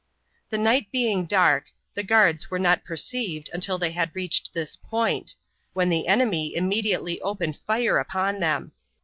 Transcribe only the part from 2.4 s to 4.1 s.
were not perceived until they